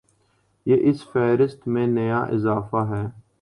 یہ 0.65 0.77
اس 0.89 1.03
فہرست 1.11 1.67
میں 1.67 1.87
نیا 1.87 2.19
اضافہ 2.35 2.81
ہے۔ 2.89 3.05